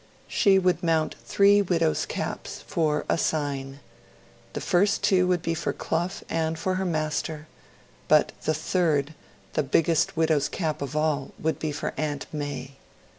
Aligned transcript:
She 0.27 0.57
would 0.57 0.81
mount 0.81 1.13
three 1.25 1.61
widow's 1.61 2.07
caps 2.07 2.63
'for 2.65 3.05
a 3.07 3.19
sign'. 3.19 3.81
The 4.53 4.59
first 4.59 5.03
two 5.03 5.27
would 5.27 5.43
be 5.43 5.53
for 5.53 5.73
Clough 5.73 6.23
and 6.27 6.57
for 6.57 6.73
her 6.73 6.85
Master; 6.85 7.45
but 8.07 8.31
the 8.45 8.55
third 8.55 9.13
'the 9.53 9.61
biggest 9.61 10.17
widow's 10.17 10.49
cap 10.49 10.81
of 10.81 10.95
all' 10.95 11.33
would 11.37 11.59
be 11.59 11.71
for 11.71 11.93
Aunt 11.97 12.25
Mai. 12.33 12.71